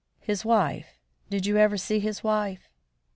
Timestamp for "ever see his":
1.57-2.23